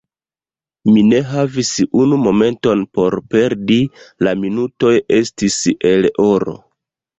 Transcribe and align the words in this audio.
Mi 0.95 1.03
ne 1.09 1.19
havis 1.31 1.69
unu 2.05 2.17
momenton 2.21 2.81
por 2.99 3.19
perdi: 3.35 3.79
la 4.29 4.35
minutoj 4.41 4.93
estis 5.21 5.61
el 5.95 6.13
oro. 6.29 6.61